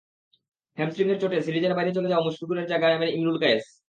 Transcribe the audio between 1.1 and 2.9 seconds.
চোটে সিরিজের বাইরে চলে যাওয়া মুশফিকুরের জায়গা